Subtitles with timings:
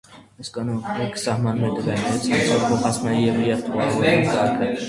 [0.43, 4.73] Այս կանոնակարգը սահմանում է տվյալների՝ ցանցով փոխանցման և երթուղավորման կարգը։